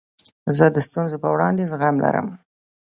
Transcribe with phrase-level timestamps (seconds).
[0.57, 2.27] زه د ستونزو په وړاندي زغم لرم.